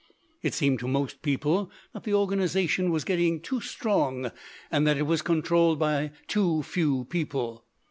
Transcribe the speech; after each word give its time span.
It 0.41 0.55
seemed 0.55 0.79
to 0.79 0.87
most 0.87 1.21
people 1.21 1.69
that 1.93 2.05
the 2.05 2.13
organization 2.15 2.89
was 2.89 3.03
getting 3.03 3.39
too 3.39 3.61
strong 3.61 4.31
and 4.71 4.87
that 4.87 4.97
it 4.97 5.03
was 5.05 5.21
controlled 5.21 5.77
by 5.77 6.09
too 6.27 6.63
few 6.63 7.05
people. 7.05 7.67